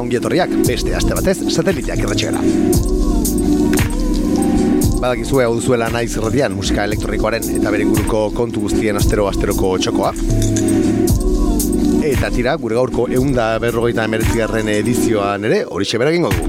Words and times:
Gabon 0.00 0.08
eta 0.08 0.16
ongi 0.16 0.16
etorriak 0.16 0.50
beste 0.64 0.94
aste 0.96 1.14
batez 1.14 1.52
sateliteak 1.52 1.98
irratxegara. 2.00 2.40
Badakizue 5.00 5.44
hau 5.44 5.54
duzuela 5.56 5.90
naiz 5.92 6.16
irratian 6.16 6.54
musika 6.56 6.84
elektronikoaren 6.88 7.42
eta 7.58 7.70
bere 7.70 7.84
inguruko 7.84 8.30
kontu 8.32 8.60
guztien 8.64 8.96
astero 8.96 9.28
asteroko 9.28 9.76
txokoa. 9.78 10.12
Eta 12.10 12.30
tira, 12.32 12.56
gure 12.56 12.74
gaurko 12.76 13.08
eunda 13.12 13.58
berrogeita 13.60 14.04
emeretzigarren 14.08 14.68
edizioan 14.72 15.44
ere 15.44 15.64
hori 15.68 15.84
xebera 15.84 16.10
egingo 16.14 16.30
dugu. 16.32 16.46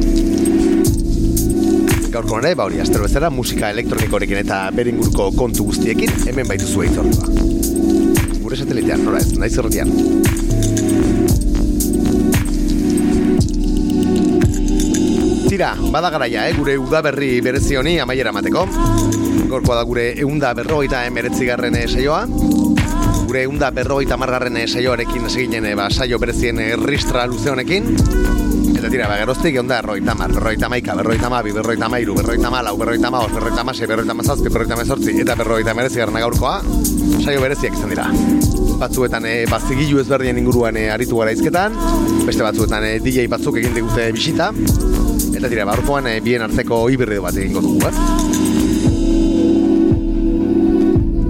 Gaurko 2.12 2.40
ere, 2.40 2.56
ba 2.56 2.70
hori, 2.70 2.80
astero 2.80 3.04
bezala 3.04 3.30
musika 3.30 3.70
elektronikorekin 3.76 4.46
eta 4.46 4.64
bere 4.76 4.96
inguruko 4.96 5.32
kontu 5.36 5.68
guztiekin 5.74 6.12
hemen 6.28 6.48
baitu 6.48 6.72
zuen 6.72 6.92
itzordua. 6.92 7.26
Gure 8.42 8.56
satelitean, 8.64 9.04
nora 9.08 9.20
ez, 9.20 9.32
naiz 9.36 9.56
irratian. 9.58 9.92
Tira, 15.52 15.74
bada 15.92 16.08
garaia, 16.08 16.46
eh? 16.48 16.54
gure 16.56 16.78
udaberri 16.80 17.42
berezi 17.44 17.76
honi 17.76 17.98
amaiera 18.00 18.32
mateko. 18.32 18.62
Gorkoa 19.52 19.76
da 19.76 19.82
gure 19.84 20.06
eunda 20.24 20.54
berrogeita 20.56 21.02
emeretzigarren 21.10 21.76
eh, 21.76 21.90
saioa. 21.92 22.22
Gure 23.28 23.42
eunda 23.44 23.68
berrogeita 23.76 24.16
margarren 24.16 24.62
eh, 24.62 24.64
saioarekin 24.70 25.28
seginen 25.28 25.68
ba, 25.76 25.90
saio 25.92 26.22
berezien 26.24 26.62
eh, 26.64 26.78
ristra 26.80 27.26
luze 27.28 27.52
honekin. 27.52 27.92
Eta 28.78 28.88
tira, 28.88 29.10
ba, 29.12 29.18
geroztik 29.20 29.52
egon 29.52 29.68
da, 29.68 29.82
berrogeita 29.82 30.16
mar, 30.16 30.32
berrogeita 30.38 30.72
maika, 30.72 30.96
berrogeita 31.02 31.34
mabi, 31.36 31.52
berrogeita 31.60 31.92
mairu, 31.92 32.16
berrogeita 32.22 32.54
malau, 32.56 32.78
berrogeita 32.80 33.12
maos, 33.12 33.36
berrogeita 33.36 33.68
masei, 33.68 33.92
berrogeita 33.92 34.16
mazazpi, 34.22 34.48
berrogeita 34.48 34.80
mezortzi, 34.80 35.20
eta 35.26 35.36
berrogeita 35.36 35.76
emeretzigarren 35.76 36.22
gaurkoa, 36.30 36.56
saio 37.26 37.44
bereziak 37.44 37.76
izan 37.76 37.92
dira. 37.92 38.08
Batzuetan 38.80 39.28
e, 39.28 39.36
bazigilu 39.52 40.00
ezberdien 40.00 40.40
inguruan 40.40 40.80
e, 40.80 40.88
aritu 40.96 41.20
gara 41.20 41.36
izketan, 41.36 41.76
beste 42.24 42.48
batzuetan 42.48 42.88
e, 42.88 42.96
DJ 43.04 43.28
batzuk 43.30 43.60
egin 43.60 43.76
digute 43.78 44.08
bisita, 44.16 44.50
Eta 45.31 45.47
dira, 45.47 45.65
barrukoan 45.65 46.08
e, 46.08 46.19
bien 46.21 46.43
arteko 46.43 46.83
hibrido 46.92 47.23
bat 47.23 47.37
egingo 47.39 47.61
dugu, 47.64 47.80
eh? 47.87 47.93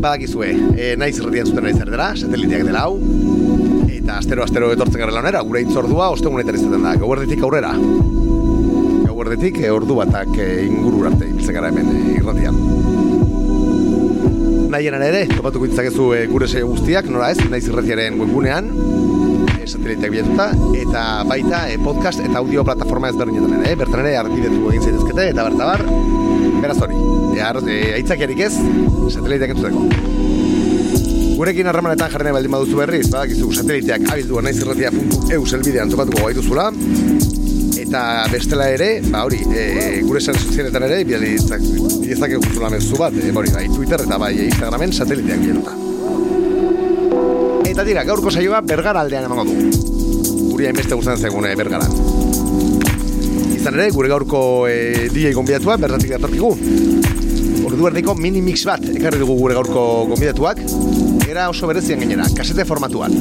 Badakizue, 0.01 0.50
e, 0.73 0.95
naiz 0.97 1.13
irratian 1.19 1.51
zuten 1.51 1.67
naiz 1.67 1.78
erdera, 1.78 2.07
sateliteak 2.17 2.66
dela 2.66 2.88
hau, 2.88 2.95
eta 3.94 4.17
astero-astero 4.17 4.72
etortzen 4.73 5.03
gara 5.03 5.13
lanera, 5.13 5.44
gure 5.45 5.62
itzordua 5.62 6.09
ostegunetan 6.16 6.57
izaten 6.57 6.88
da, 6.88 6.95
gauerdetik 7.03 7.44
aurrera. 7.45 7.75
Gauerdetik 9.06 9.62
e, 9.62 9.69
ordu 9.69 10.00
batak 10.01 10.33
e, 10.41 10.50
inguru 10.66 11.06
arte 11.12 11.29
ibiltzen 11.29 11.59
gara 11.59 11.69
hemen 11.69 11.94
e, 11.94 12.18
irratian. 12.18 12.57
Nahien 14.73 14.95
ere, 15.03 15.28
topatuko 15.29 15.69
ditzakezu 15.69 16.13
e, 16.18 16.25
gure 16.31 16.50
saio 16.50 16.73
guztiak, 16.73 17.06
nora 17.13 17.29
ez, 17.35 17.39
naiz 17.51 17.68
irratiaren 17.69 18.18
webgunean, 18.18 18.73
sateliteak 19.68 20.12
bilatuta, 20.14 20.50
eta 20.78 21.04
baita 21.28 21.62
e, 21.70 21.78
podcast 21.82 22.22
eta 22.24 22.40
audio 22.40 22.64
plataforma 22.66 23.12
ezberdinetan 23.12 23.60
ere, 23.60 23.72
eh? 23.72 23.78
bertan 23.80 24.04
ere 24.04 24.16
argidetu 24.20 24.70
egin 24.72 24.86
zaitezkete, 24.88 25.28
eta 25.34 25.46
bertabar, 25.48 25.84
beraz 26.62 26.78
hori, 26.82 26.98
e, 27.36 27.42
ar, 27.46 27.62
e, 27.66 27.80
aitzakiarik 28.00 28.42
ez, 28.48 28.54
sateliteak 29.12 29.56
entzuteko. 29.56 29.86
Gurekin 31.42 31.70
harremanetan 31.72 32.12
jarri 32.14 32.28
nahi 32.28 32.38
baldin 32.38 32.56
baduzu 32.56 32.82
berriz, 32.84 33.06
badakizu 33.10 33.52
sateliteak 33.64 34.08
abildua 34.14 34.44
naizirratia.eu 34.46 35.46
zelbidean 35.46 35.94
topatuko 35.94 36.28
gaituzula, 36.28 36.70
eta 37.82 38.02
bestela 38.32 38.70
ere, 38.72 38.92
ba 39.10 39.26
hori, 39.28 39.44
e, 39.52 40.02
gure 40.08 40.22
zen 40.22 40.38
sozialetan 40.38 40.88
ere, 40.90 41.04
bidali 41.08 41.36
diezak 41.36 42.38
eguzula 42.38 42.74
mezu 42.74 43.00
bat, 43.02 43.18
e, 43.18 43.34
hori, 43.34 43.54
bai, 43.58 43.70
Twitter 43.74 44.06
eta 44.08 44.22
bai 44.22 44.36
Instagramen 44.48 44.94
sateliteak 44.94 45.48
bilatuta. 45.48 45.81
Eta 47.72 47.86
dira, 47.88 48.02
gaurko 48.04 48.28
saioa 48.28 48.59
bergara 48.68 49.00
aldean 49.00 49.30
emango 49.30 49.46
du. 49.48 49.54
Guri 50.52 50.66
hainbeste 50.68 50.98
gustatzen 50.98 51.30
zegune 51.30 51.54
bergaran. 51.56 51.94
Izan 53.56 53.78
ere, 53.78 53.86
gure 53.96 54.09
gaurko 54.12 54.42
e, 54.68 55.08
DJ 55.14 55.32
gonbidatua 55.38 55.78
bertatik 55.80 56.12
datorkigu. 56.18 56.50
Ordu 57.70 57.88
erdiko 57.88 58.18
mini 58.20 58.42
mix 58.44 58.66
bat 58.68 58.84
ekarri 58.92 59.22
dugu 59.22 59.38
gure 59.40 59.56
gaurko 59.56 59.86
gonbidatuak. 60.10 60.60
Era 61.30 61.48
oso 61.54 61.70
berezian 61.72 62.04
gainera, 62.04 62.28
kasete 62.36 62.68
formatuan. 62.68 63.16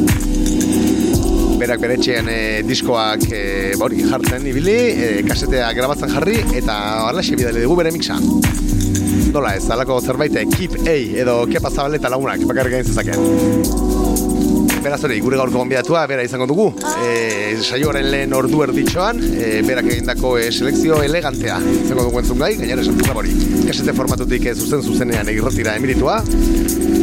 Berak 1.61 1.85
bere 1.85 2.01
etxean 2.01 2.33
e, 2.35 2.41
diskoak 2.67 3.29
e, 3.31 3.45
bori, 3.79 4.03
jartzen 4.11 4.51
ibili, 4.51 4.77
e, 4.91 5.13
kasetea 5.31 5.71
grabatzen 5.79 6.11
jarri 6.17 6.41
eta 6.59 6.81
alaxe 7.07 7.39
bidali 7.39 7.63
dugu 7.69 7.79
bere 7.85 7.95
mixa. 7.95 8.19
Nola 9.31 9.55
ez, 9.55 9.63
alako 9.71 10.03
zerbait, 10.03 10.43
keep 10.57 10.75
A 10.83 10.99
edo 11.23 11.45
kepa 11.47 11.71
zabaleta 11.71 12.11
lagunak 12.11 12.43
bakarrik 12.51 12.81
gain 12.81 12.91
zezaken. 12.91 14.00
Beraz 14.81 15.03
hori, 15.05 15.19
gure 15.21 15.37
gaurko 15.37 15.59
gonbidatua, 15.61 16.07
bera 16.09 16.23
izango 16.25 16.47
dugu. 16.49 16.71
E, 17.05 17.57
saioaren 17.61 18.07
lehen 18.09 18.33
ordu 18.33 18.63
erditxoan, 18.65 19.19
e, 19.29 19.51
berak 19.67 19.91
egindako 19.93 20.39
e, 20.41 20.47
selekzio 20.51 21.03
elegantea 21.05 21.59
izango 21.83 22.07
dugu 22.07 22.23
entzun 22.23 22.41
gai, 22.41 22.55
gainera 22.57 22.81
esan 22.81 22.97
dugu 22.97 23.21
hori. 23.21 23.35
Kasete 23.67 23.93
formatutik 23.99 24.47
e, 24.49 24.55
zuzen 24.57 24.81
zuzenean 24.81 25.29
egirrotira 25.29 25.75
emiritua, 25.77 26.17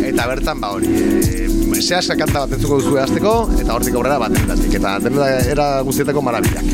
eta 0.09 0.25
bertan 0.31 0.63
ba 0.63 0.71
hori, 0.73 0.89
e, 0.89 1.45
zehasa 1.77 2.17
kanta 2.17 2.47
bat 2.47 2.55
entzuko 2.57 2.79
duzu 2.81 2.97
azteko, 3.03 3.33
eta 3.61 3.75
hortik 3.75 3.99
aurrera 3.99 4.17
bat 4.25 4.33
endatik, 4.41 4.73
eta 4.79 4.97
denera 5.03 5.29
era 5.53 5.67
guztietako 5.85 6.23
marabilak. 6.25 6.65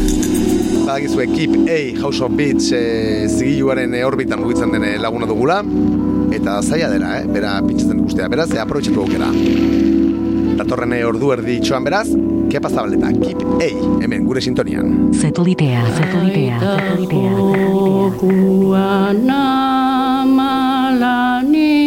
Badakizu 0.83 1.27
Keep 1.35 1.57
A 1.67 1.81
House 1.99 2.23
of 2.23 2.37
Beats 2.39 2.71
e, 2.71 2.83
zigiluaren 3.27 3.99
e, 3.99 4.05
orbitan 4.07 4.39
mugitzen 4.39 4.71
dene 4.71 4.95
laguna 5.03 5.27
dugula, 5.27 5.59
eta 6.31 6.61
zaila 6.63 6.93
dela, 6.95 7.17
eh? 7.19 7.27
bera 7.27 7.57
pintzatzen 7.67 8.05
guztia, 8.05 8.31
beraz, 8.31 8.53
e, 8.55 8.63
aprobetxatu 8.63 9.03
aukera 9.03 9.92
datorren 10.57 10.93
ordu 11.07 11.31
erdi 11.35 11.57
itxoan 11.59 11.83
beraz, 11.87 12.07
kepa 12.51 12.69
zabaleta, 12.69 13.09
keep 13.23 13.39
A, 13.59 13.69
hemen 14.03 14.25
gure 14.27 14.41
sintonian. 14.41 15.13
Satelitea, 15.17 15.83
satelitea, 15.97 16.59
satelitea, 16.63 17.31
malania 21.03 21.77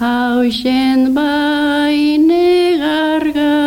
Hauxen 0.00 1.14
baine 1.14 2.44
gargarria 2.80 3.61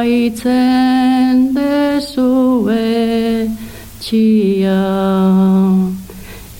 alaitzen 0.00 1.52
dezue 1.52 2.88
txia. 4.00 4.84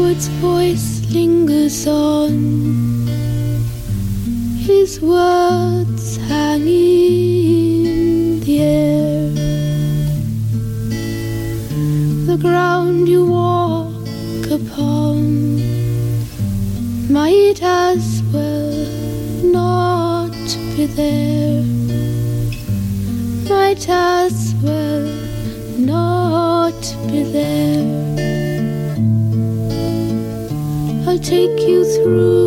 poet's 0.00 0.28
voice 0.40 1.02
lingers 1.12 1.86
on, 1.86 2.32
his 4.56 4.98
words 5.00 6.16
hang 6.16 6.66
in 6.66 8.40
the 8.40 8.60
air. 8.60 9.28
The 12.30 12.38
ground 12.40 13.08
you 13.08 13.26
walk 13.26 14.46
upon 14.58 15.20
might 17.12 17.60
as 17.62 18.22
well 18.32 18.72
not 19.52 20.32
be 20.76 20.86
there, 20.86 21.62
might 23.50 23.86
as 23.88 24.49
through. 32.02 32.39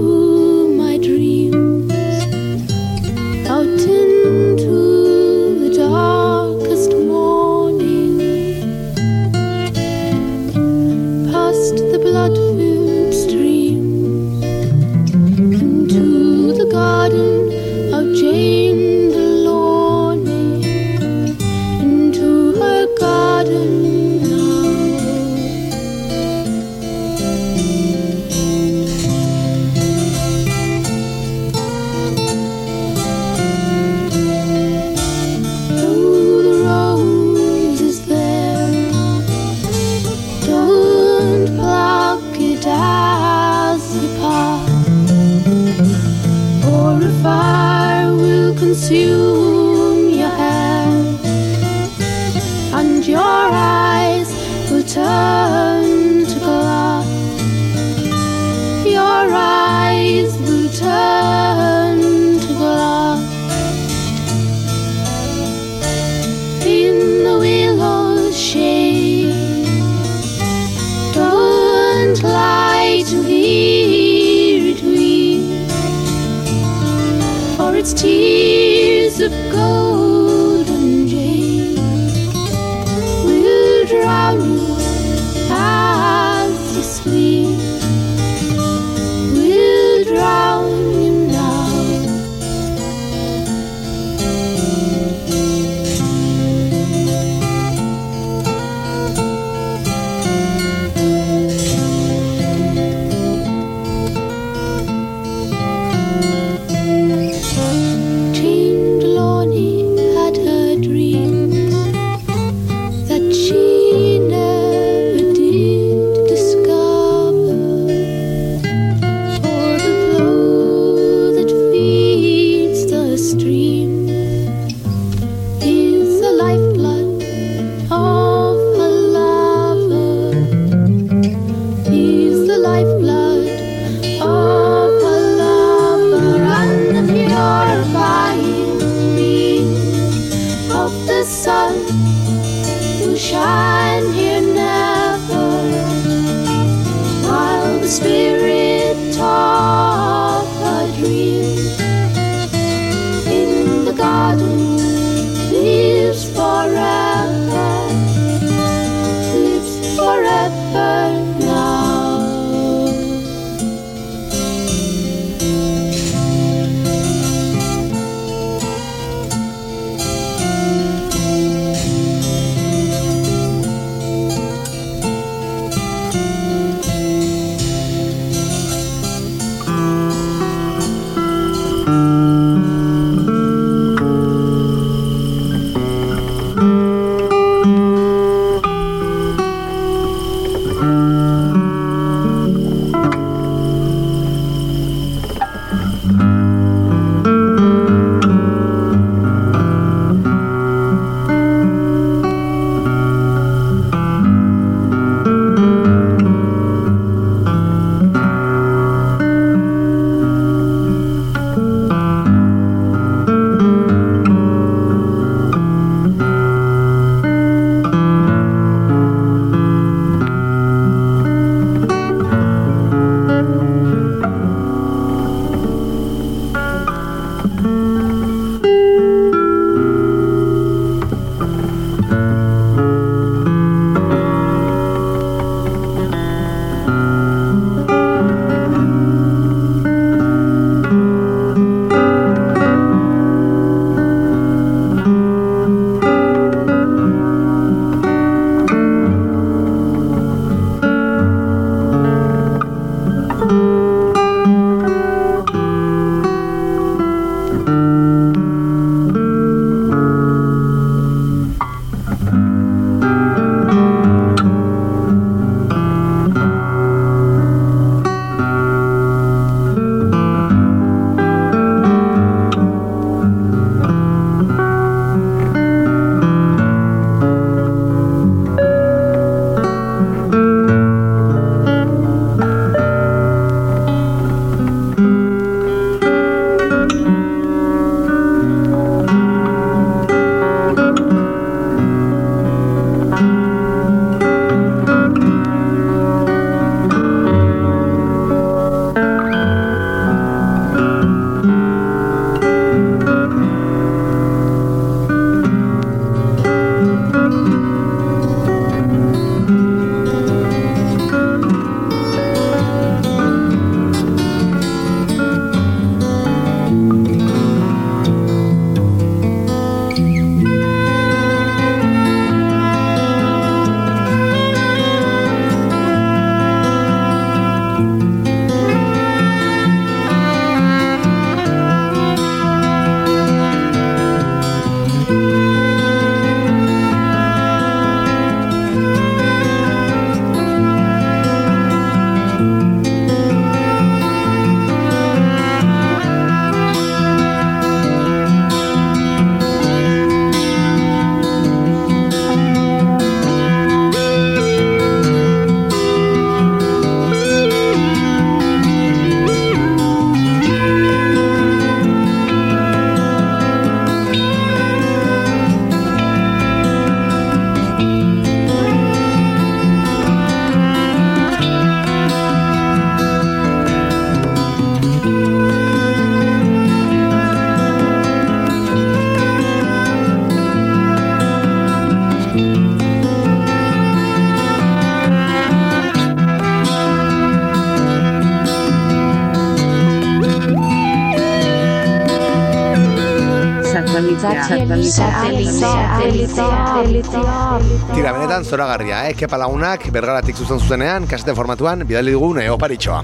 Tira, 397.94 398.12
benetan 398.16 398.44
zoragarria, 398.46 399.04
eh? 399.10 399.14
Kepa 399.18 399.38
lagunak 399.40 399.86
bergaratik 399.94 400.36
zuzen 400.38 400.60
zuzenean, 400.60 401.08
kasete 401.08 401.36
formatuan, 401.38 401.86
bidali 401.88 402.16
dugun 402.16 402.42
eh, 402.42 402.50
oparitxoa. 402.52 403.02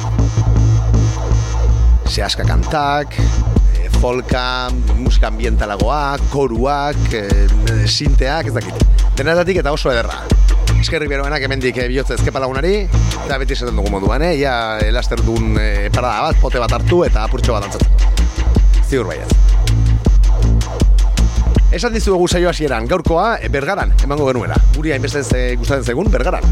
Zehaska 2.09 2.43
kantak, 2.47 3.15
eh, 3.19 3.87
folka, 3.99 4.69
musika 4.97 5.29
ambientalagoak, 5.31 6.27
koruak, 6.33 7.13
eh, 7.13 7.47
sinteak, 7.85 8.51
ez 8.51 8.55
dakit. 8.59 8.85
Denetatik 9.19 9.61
eta 9.63 9.73
oso 9.75 9.91
ederra. 9.93 10.23
Eskerri 10.79 11.09
beroenak 11.11 11.43
hemendik 11.43 11.77
eh, 11.77 11.89
bihotze 11.91 12.15
ezkepa 12.15 12.39
lagunari, 12.43 12.87
eta 13.25 13.37
beti 13.41 13.55
esaten 13.57 13.75
dugu 13.79 13.91
moduan, 13.91 14.23
eh? 14.23 14.35
Ia 14.39 14.55
elaster 14.87 15.21
duen 15.25 15.55
eh, 15.59 15.89
parada 15.93 16.29
bat, 16.29 16.41
pote 16.41 16.59
bat 16.63 16.79
hartu 16.79 17.03
eta 17.07 17.27
apurtxo 17.27 17.55
bat 17.57 17.69
antzatzen. 17.69 17.91
Ziur 18.89 19.07
baiaz. 19.11 19.48
Esan 21.79 21.93
dizuegu 21.95 22.25
saio 22.27 22.49
hasieran, 22.49 22.83
gaurkoa 22.91 23.37
e, 23.39 23.47
bergaran 23.47 23.93
emango 24.03 24.25
genuela. 24.27 24.57
Guri 24.75 24.91
hainbeste 24.91 25.21
ze 25.23 25.43
gustatzen 25.55 25.85
zegun 25.93 26.09
bergaran. 26.11 26.43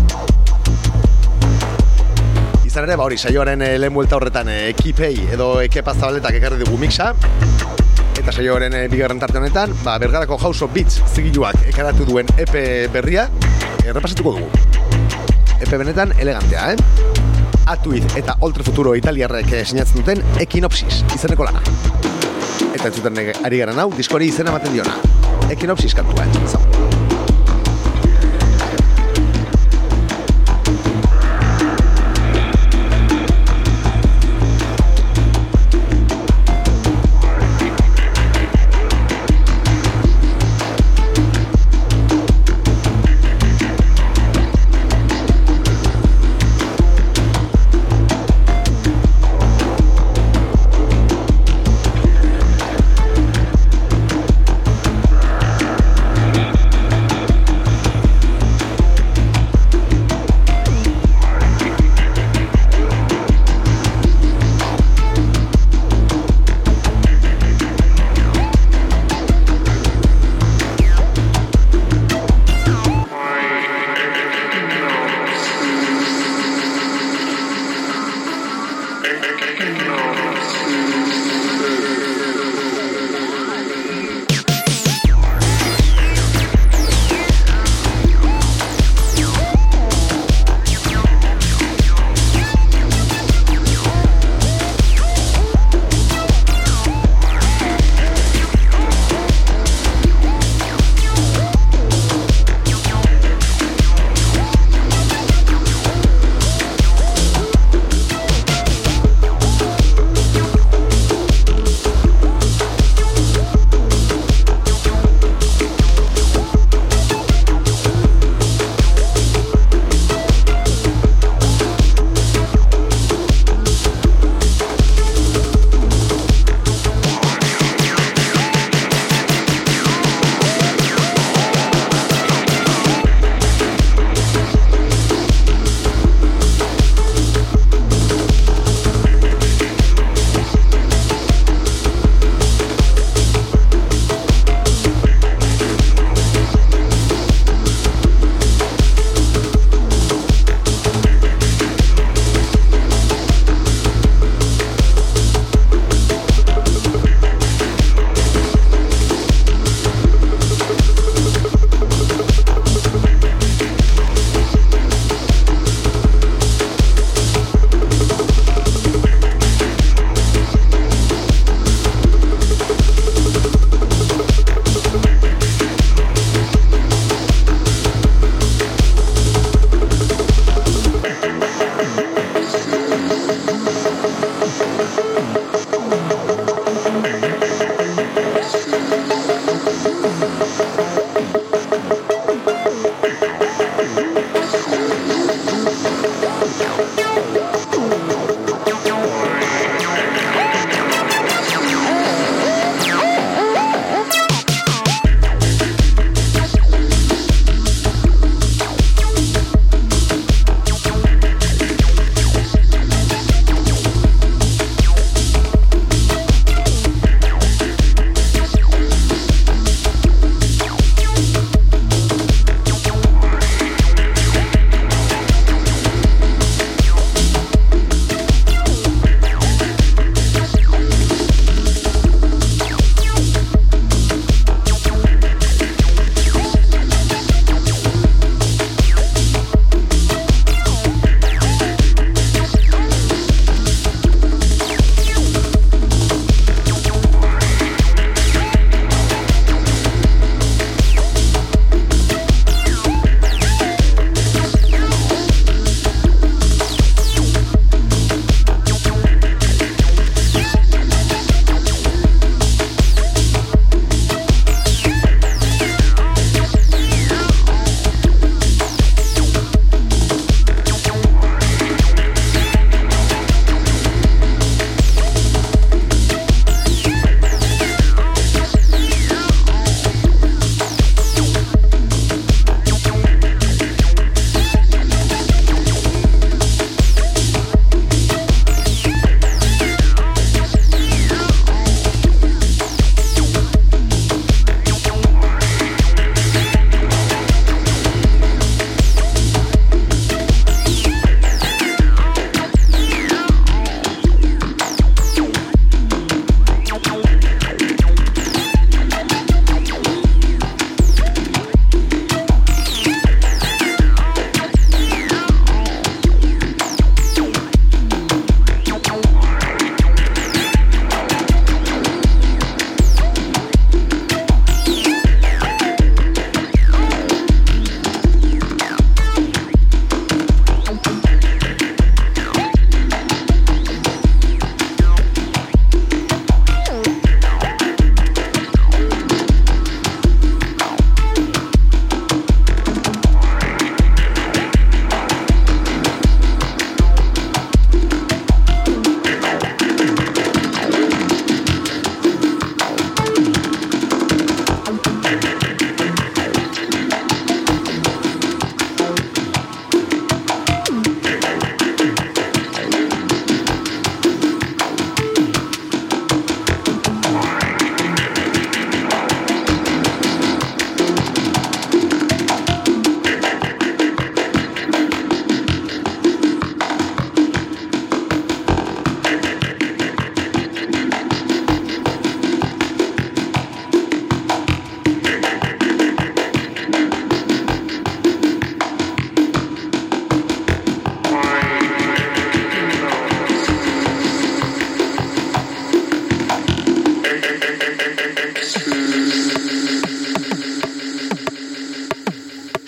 Izan 2.64 2.88
ere, 2.88 2.96
ba 2.96 3.04
hori, 3.04 3.18
saioaren 3.20 3.66
e, 3.66 3.74
lehen 3.76 3.92
buelta 3.92 4.16
horretan 4.16 4.48
e, 4.48 4.56
ekipei 4.70 5.26
edo 5.36 5.50
ekepa 5.66 5.98
zabaletak 5.98 6.38
ekarri 6.40 6.62
dugu 6.62 6.80
mixa. 6.80 7.10
Eta 8.14 8.32
saioaren 8.32 8.78
e, 8.80 8.86
bigarren 8.94 9.20
tarte 9.20 9.42
honetan, 9.42 9.76
ba, 9.84 9.98
bergarako 10.00 10.40
House 10.40 10.64
of 10.64 10.72
Beats 10.72 11.02
zigiluak 11.10 11.60
ekaratu 11.74 12.08
duen 12.08 12.32
EP 12.38 12.56
berria 12.96 13.28
errepasatuko 13.84 14.38
dugu. 14.38 14.48
EP 15.58 15.76
benetan 15.76 16.16
elegantea, 16.24 16.72
eh? 16.72 17.28
Atuiz 17.68 18.06
eta 18.16 18.38
Oltre 18.48 18.64
Futuro 18.64 18.96
italiarrek 18.96 19.52
eh, 19.52 19.66
sinatzen 19.68 20.00
duten 20.00 20.24
Ekinopsis 20.48 21.04
izeneko 21.20 21.52
lana. 21.52 21.68
Eta 22.72 22.88
entzuten 22.94 23.24
ari 23.44 23.64
gara 23.66 23.76
hau, 23.84 23.90
diskori 24.00 24.32
izena 24.32 24.56
ematen 24.56 24.80
diona. 24.80 25.17
Ekinopsis 25.50 25.96
kantua 25.96 26.24
entzuten 26.24 26.48
zago. 26.48 26.97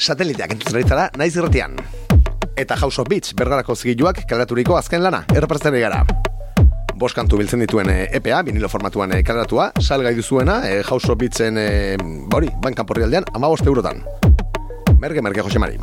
Sateliteak 0.09 0.55
aritzara 0.71 1.09
naiz 1.21 1.35
irratian. 1.37 1.75
Eta 2.57 2.75
House 2.79 2.97
of 3.01 3.07
Beats 3.11 3.35
bergarako 3.37 3.75
zigiluak 3.75 4.23
kaleraturiko 4.29 4.77
azken 4.79 5.03
lana, 5.05 5.21
errepresten 5.35 5.77
gara. 5.77 6.01
Bost 6.99 7.15
kantu 7.15 7.37
biltzen 7.39 7.61
dituen 7.63 7.91
eh, 7.93 8.07
EPA, 8.17 8.41
vinilo 8.47 8.67
formatuan 8.73 9.13
eh, 9.15 9.21
kaleratua, 9.23 9.69
salgai 9.79 10.15
duzuena, 10.17 10.59
eh, 10.67 10.81
House 10.83 11.11
of 11.13 11.19
Beatsen, 11.21 11.61
eh, 11.61 11.95
bori, 12.01 12.49
bankan 12.63 12.89
porri 12.89 13.05
aldean, 13.05 13.29
ama 13.37 13.53
eurotan. 13.53 14.03
Merge, 14.99 15.21
merge, 15.21 15.41
Jose 15.45 15.59
Mari. 15.59 15.77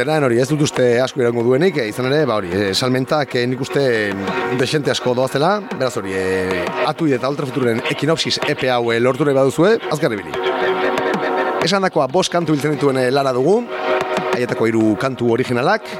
Dena 0.00 0.14
hori, 0.24 0.38
ez 0.40 0.46
dut 0.48 0.62
uste 0.64 0.84
asko 1.04 1.20
irango 1.20 1.42
duenik, 1.44 1.76
izan 1.90 2.08
ere, 2.08 2.22
ba 2.24 2.38
hori, 2.40 2.48
eh, 2.56 2.70
salmentak 2.72 3.34
eh, 3.36 3.42
nik 3.46 3.60
uste 3.60 3.82
mm, 4.14 4.56
desente 4.56 4.90
asko 4.94 5.12
doazela, 5.18 5.58
beraz 5.74 5.92
hori, 6.00 6.16
eh, 6.16 6.62
atu 6.88 7.10
eta 7.12 7.28
ultra 7.28 7.44
futuren 7.50 7.84
ekinopsis 7.92 8.38
EPA 8.48 8.78
hau 8.78 8.96
lorture 8.96 9.36
baduzue, 9.36 9.76
azgarri 9.92 10.22
bili. 10.22 10.49
Esan 11.60 11.84
dakoa, 11.84 12.06
bost 12.08 12.32
kantu 12.32 12.54
biltzen 12.54 12.72
dituen 12.72 12.96
eh, 12.96 13.10
lara 13.12 13.34
dugu, 13.36 13.58
haietako 14.32 14.64
hiru 14.70 14.94
kantu 15.00 15.28
originalak, 15.34 15.90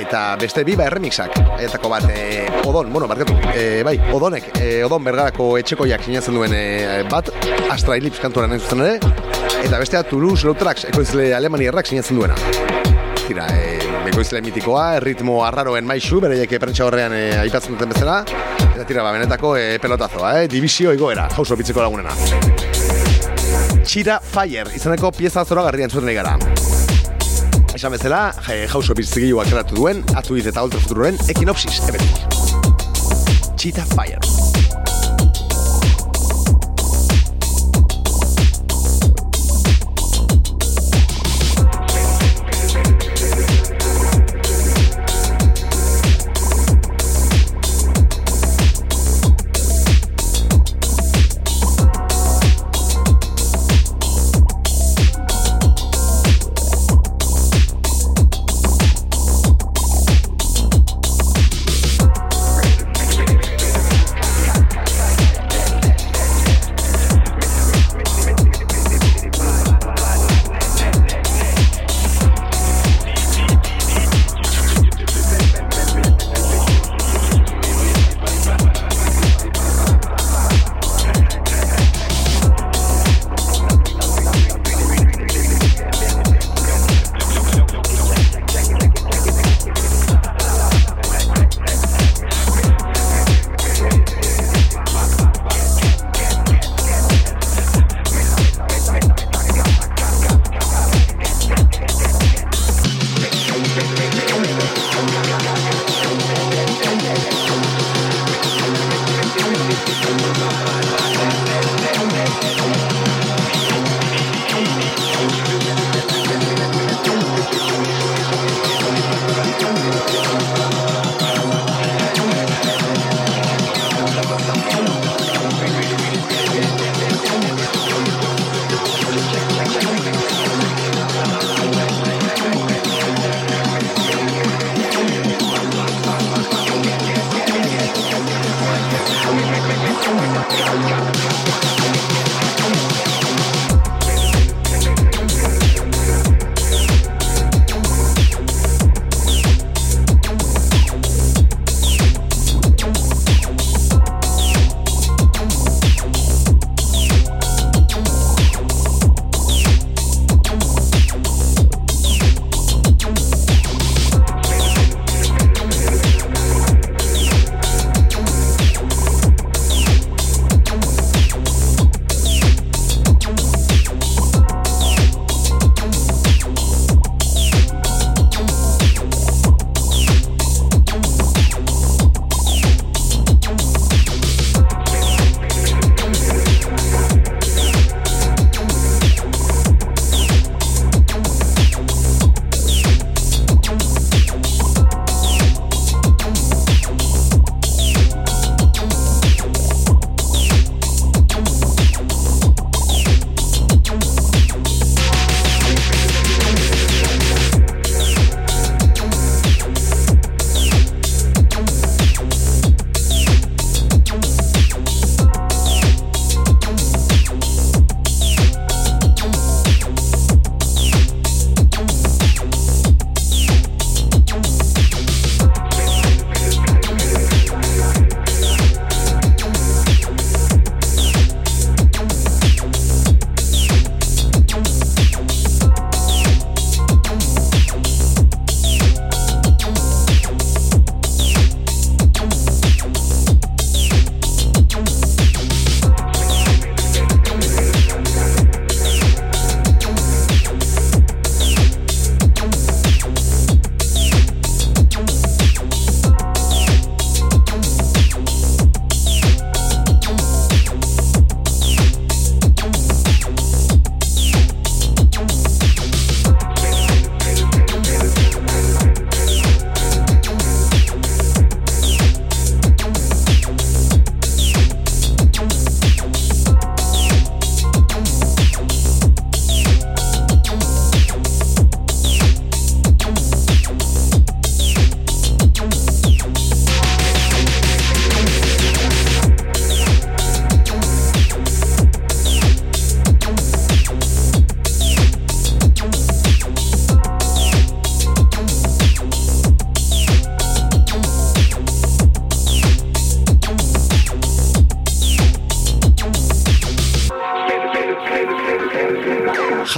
eta 0.00 0.22
beste 0.40 0.64
bi 0.64 0.72
ba 0.78 0.86
erremixak. 0.88 1.36
Haietako 1.58 1.90
bat, 1.92 2.06
e, 2.08 2.46
odon, 2.64 2.88
bueno, 2.92 3.08
barkatu, 3.10 3.36
e, 3.52 3.82
bai, 3.84 3.98
odonek, 4.16 4.48
e, 4.56 4.68
odon 4.86 5.04
bergarako 5.04 5.50
etxekoiak 5.60 6.06
sinatzen 6.08 6.38
duen 6.38 6.56
e, 6.56 6.64
bat, 7.10 7.28
Astra 7.74 7.98
Ellipse 8.00 8.24
kantuaren 8.24 8.56
entzuten 8.56 8.80
ere, 8.86 8.96
eta 9.60 9.80
bestea 9.82 10.00
Toulouse 10.08 10.56
Tracks, 10.60 10.88
ekoizle 10.88 11.32
alemaniarrak 11.36 11.90
sinatzen 11.92 12.22
duena. 12.22 12.38
Tira, 13.24 13.46
e, 13.52 13.76
ekoizle 14.14 14.40
mitikoa, 14.44 14.86
ritmo 15.04 15.42
arraroen 15.44 15.84
maisu, 15.88 16.22
bereiek 16.24 16.56
prentsa 16.60 16.88
horrean 16.88 17.12
e, 17.16 17.26
aipatzen 17.44 17.76
duten 17.76 17.92
bezala, 17.92 18.22
eta 18.70 18.88
tira, 18.88 19.04
ba, 19.04 19.12
benetako 19.12 19.58
e, 19.60 19.74
pelotazoa, 19.82 20.38
e, 20.40 20.48
divisio 20.48 20.96
igoera, 20.96 21.28
jauso 21.36 21.60
bitzeko 21.60 21.84
lagunena. 21.84 22.73
Txira 23.84 24.16
Fire, 24.24 24.70
izaneko 24.76 25.10
pieza 25.12 25.44
zora 25.44 25.62
garrian 25.66 25.92
zuten 25.92 26.08
gara. 26.16 26.34
Esan 27.74 27.92
bezala, 27.92 28.22
House 28.72 28.90
of 28.90 28.98
Bizigioak 28.98 29.52
eratu 29.52 29.76
duen, 29.76 30.00
atuiz 30.16 30.46
eta 30.48 30.64
ultra 30.64 30.80
futuroren 30.80 31.20
ekinopsis, 31.28 31.82
ebetik. 31.92 32.24
Cheetah 33.60 33.88
Fire. 33.92 34.43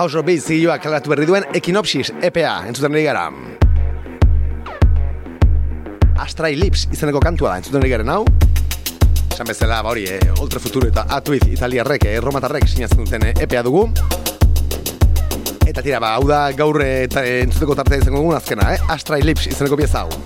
House 0.07 0.19
of 0.21 0.23
Beats 0.23 0.45
zigioak 0.47 0.85
kaleratu 0.85 1.11
berri 1.11 1.27
duen 1.27 1.43
Equinopsis 1.59 2.13
EPA 2.29 2.51
entzuten 2.69 2.93
ari 2.95 3.01
gara. 3.03 3.25
Astray 6.23 6.55
Lips 6.55 6.85
izeneko 6.95 7.19
kantua 7.25 7.51
da 7.51 7.57
entzuten 7.59 7.81
ari 7.81 7.91
garen 7.91 8.13
hau. 8.15 8.21
Esan 9.33 9.51
bezala, 9.51 9.81
ba 9.83 9.91
hori, 9.91 10.05
eh, 10.07 10.21
Oltre 10.39 10.63
Futuro 10.63 10.87
eta 10.87 11.09
Atuiz 11.17 11.41
italiarrek, 11.51 12.07
eh, 12.07 12.21
romatarrek 12.23 12.69
sinatzen 12.69 13.03
duten 13.03 13.27
eh, 13.27 13.33
EPA 13.49 13.65
dugu. 13.67 13.89
Eta 15.67 15.83
tira, 15.83 15.99
ba, 15.99 16.13
hau 16.21 16.29
da 16.31 16.53
gaur 16.55 16.79
eta 16.87 17.25
eh, 17.27 17.41
entzuteko 17.43 17.75
tartea 17.75 18.05
izango 18.05 18.23
dugun 18.23 18.39
azkena, 18.39 18.77
eh? 18.77 18.79
Astray 18.95 19.27
Lips 19.27 19.49
izeneko 19.51 19.81
pieza 19.81 20.05
hau. 20.05 20.23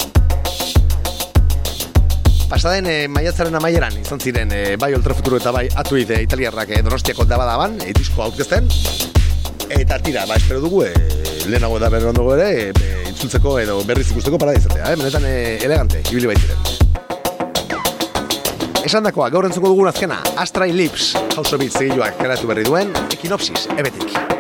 Pasaden 2.50 2.84
e, 2.90 2.98
maiatzaren 3.08 3.56
amaieran 3.56 3.96
izan 4.02 4.20
ziren 4.20 4.52
e, 4.52 4.76
bai 4.76 4.92
Ultra 4.92 5.16
Futuro 5.16 5.40
eta 5.40 5.54
bai 5.56 5.70
Atuid 5.72 6.10
e, 6.10 6.20
italiarrak 6.26 6.76
e, 6.76 6.82
donostiako 6.82 7.24
dabadaban, 7.24 7.80
e, 7.80 7.94
disko 7.96 8.26
aurkezten. 8.26 8.68
Eta 9.70 9.98
tira, 10.02 10.26
ba, 10.26 10.34
espero 10.34 10.60
dugu, 10.60 10.82
e, 10.84 10.92
lehenago 11.46 11.78
eta 11.78 11.88
berri 11.94 12.08
ondogo 12.10 12.34
ere, 12.34 12.48
e, 12.50 12.72
e, 12.74 13.10
itzultzeko 13.12 13.54
edo 13.62 13.78
berriz 13.86 14.08
ikusteko 14.10 14.38
para 14.38 14.54
izatea, 14.58 14.90
eh? 14.90 14.96
Benetan 14.98 15.24
e, 15.28 15.58
elegante, 15.62 16.02
ibili 16.10 16.32
baitiren. 16.32 16.58
Esan 18.82 19.06
dakoa, 19.06 19.30
gaur 19.30 19.46
entzuko 19.46 19.70
dugun 19.70 19.92
azkena, 19.92 20.18
Astray 20.42 20.74
Lips, 20.74 21.12
House 21.36 21.54
of 21.54 21.62
Beats 21.62 21.78
egiluak 21.84 22.18
karatu 22.18 22.50
berri 22.50 22.66
duen, 22.66 22.90
Equinopsis, 23.14 23.68
ebetik. 23.78 24.39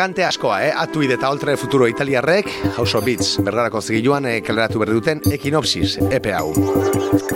Elegante 0.00 0.24
askoa, 0.24 0.54
eh? 0.64 0.68
Atuid 0.80 1.10
eta 1.12 1.28
Oltre 1.28 1.58
Futuro 1.60 1.84
Italiarrek, 1.84 2.46
House 2.72 2.96
of 2.96 3.04
Beats, 3.04 3.34
bergarako 3.44 3.82
zigiluan 3.84 4.24
eh, 4.30 4.38
kaleratu 4.40 4.80
berri 4.80 4.94
duten 4.96 5.18
Ekinopsis, 5.28 5.98
epe 6.08 6.32
hau. 6.32 6.54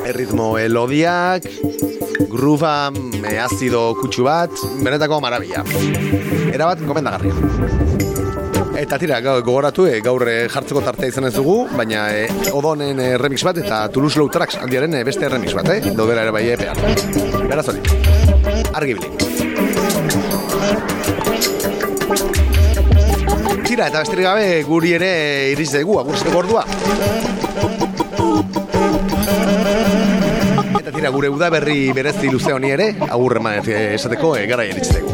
Erritmo 0.08 0.46
elodiak, 0.56 1.44
gruba, 2.32 2.88
eh, 3.20 3.34
azido 3.44 3.82
kutsu 3.98 4.24
bat, 4.24 4.48
benetako 4.80 5.18
marabila. 5.20 5.60
Erabat, 6.54 6.80
gomendagarria. 6.88 7.36
Eta 8.80 8.96
tira, 8.96 9.20
gogoratu, 9.20 9.84
eh, 9.84 10.00
gaur 10.00 10.24
eh, 10.24 10.46
jartzeko 10.48 10.80
tartea 10.88 11.12
izan 11.12 11.28
ez 11.28 11.34
dugu, 11.36 11.66
baina 11.76 12.06
eh, 12.16 12.48
odonen 12.56 12.96
eh, 12.96 13.10
remix 13.20 13.44
bat 13.44 13.60
eta 13.60 13.82
Toulouse 13.92 14.16
Low 14.16 14.32
Tracks 14.32 14.56
handiaren 14.64 14.96
eh, 14.96 15.04
beste 15.04 15.28
remix 15.28 15.52
bat, 15.52 15.68
eh? 15.68 15.92
Daudela 15.92 16.24
ere 16.24 16.32
bai 16.32 16.46
epean. 16.56 16.80
Beraz 17.44 17.68
hori, 17.74 17.84
argi 18.72 18.96
bili. 18.96 19.23
Tira, 23.74 23.88
eta 23.90 24.04
besterik 24.04 24.22
gabe 24.22 24.62
guri 24.62 24.92
ere 24.94 25.08
iriz 25.50 25.72
dugu, 25.72 25.96
agurtzeko 25.98 26.36
ordua. 26.38 26.60
Eta 30.78 30.92
tira, 30.94 31.10
gure 31.10 31.26
uda 31.34 31.48
berri 31.50 31.90
berezi 31.90 32.30
luze 32.30 32.52
honi 32.54 32.70
ere, 32.70 32.86
agur 33.02 33.34
eman 33.40 33.66
eh, 33.66 33.96
esateko 33.96 34.36
e, 34.38 34.44
gara 34.46 34.62
iritz 34.68 34.92
dugu. 34.94 35.10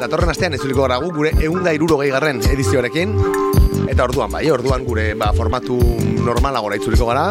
Datorren 0.00 0.32
astean 0.32 0.56
ez 0.56 0.60
gara 0.64 0.96
gu 1.04 1.10
gure 1.18 1.34
eunda 1.44 1.74
irurogei 1.76 2.08
garren 2.14 2.40
edizioarekin, 2.48 3.12
eta 3.84 4.06
orduan 4.06 4.32
bai, 4.32 4.46
orduan 4.48 4.86
gure 4.88 5.12
ba, 5.20 5.34
formatu 5.36 5.76
normalagora 6.24 6.80
itzuliko 6.80 7.10
gara, 7.12 7.26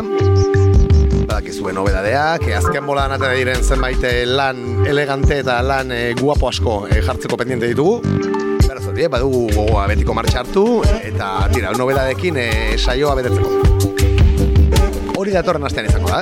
badakizue 1.25 1.73
nobedadeak, 1.73 2.45
e, 2.51 2.53
azken 2.59 2.85
bolan 2.85 3.17
atera 3.17 3.33
diren 3.33 3.65
zenbait 3.65 4.05
eh, 4.05 4.27
lan 4.29 4.85
elegante 4.85 5.41
eta 5.41 5.57
lan 5.65 5.89
e, 5.89 6.13
guapo 6.21 6.53
asko 6.53 6.83
e, 6.85 7.01
jartzeko 7.01 7.41
pendiente 7.41 7.73
ditugu. 7.73 8.48
Beraz 8.69 8.85
hori, 8.85 9.01
eh, 9.01 9.07
badugu 9.09 9.47
gogoa 9.49 9.87
betiko 9.89 10.13
martxa 10.13 10.43
hartu, 10.43 10.63
eta 11.01 11.29
tira, 11.49 11.71
nobedadekin 11.73 12.35
e, 12.37 12.77
saioa 12.77 13.15
betetzeko. 13.17 13.49
Hori 15.17 15.33
datorren 15.33 15.65
astean 15.65 15.87
izango 15.89 16.11
da. 16.11 16.19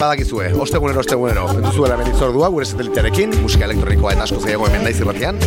Badakizue, 0.00 0.48
ostegunero, 0.58 1.04
ostegunero, 1.04 1.46
duzuela 1.68 2.00
menditzordua 2.02 2.50
gure 2.50 2.66
satelitearekin, 2.66 3.38
musika 3.44 3.70
elektronikoa 3.70 4.16
eta 4.16 4.26
asko 4.26 4.42
zaiago 4.42 4.66
hemen 4.66 4.82
naiz 4.88 4.98
irratian. 4.98 5.38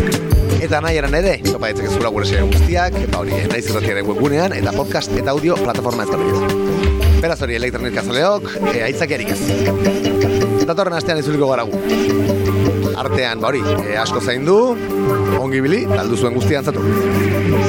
Eta 0.63 0.79
nahi 0.79 1.03
eran 1.03 1.19
ere, 1.19 1.35
topa 1.43 1.73
ditzak 1.73 1.91
zura 1.99 2.15
gure 2.15 2.31
serie 2.31 2.47
guztiak, 2.47 2.95
eta 3.03 3.19
hori 3.19 3.43
naiz 3.51 3.65
irratiaren 3.67 4.07
webgunean, 4.07 4.55
eta 4.55 4.71
podcast 4.79 5.11
eta 5.19 5.35
audio 5.35 5.59
plataforma 5.59 6.07
ezberdinetan. 6.07 7.19
Beraz 7.19 7.41
hori 7.43 7.59
elektronika 7.59 8.07
zaleok, 8.07 8.53
e, 8.71 8.87
aitzak 8.87 9.19
erik 9.19 9.35
ez. 9.35 9.41
Datorren 10.63 10.95
astean 10.95 11.19
izuliko 11.19 11.51
gara 11.51 11.67
gu. 11.67 12.78
Artean, 12.99 13.39
ba 13.39 13.47
hori, 13.47 13.61
e, 13.85 13.95
asko 13.95 14.19
zaindu, 14.19 14.57
ongi 15.39 15.61
bili, 15.63 15.85
taldu 15.87 16.19
zuen 16.19 16.35
guztian 16.35 16.67
zatu. 16.67 16.83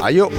Aio! 0.03 0.31